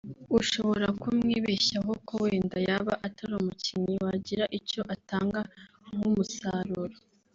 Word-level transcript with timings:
ushobora 0.39 0.87
kumwibeshyaho 1.01 1.91
ko 2.07 2.13
wenda 2.23 2.57
yaba 2.67 2.93
atari 3.07 3.33
umukinnyi 3.41 3.95
wagira 4.05 4.43
icyo 4.59 4.81
atanga 4.95 5.39
nk’umusaruro 5.93 6.95